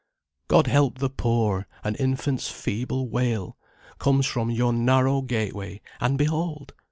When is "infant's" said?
1.93-2.49